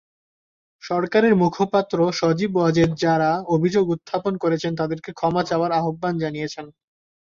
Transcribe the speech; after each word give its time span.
সরকারের 0.83 1.33
মুখপাত্র 1.41 1.97
সজীব 2.19 2.51
ওয়াজেদ 2.55 2.91
যারা 3.03 3.31
অভিযোগ 3.55 3.85
উত্থাপন 3.95 4.33
করেছেন 4.43 4.71
তাদেরকে 4.79 5.09
ক্ষমা 5.19 5.43
চাওয়ার 5.49 5.71
আহ্বান 5.79 6.13
জানিয়েছেন। 6.23 6.65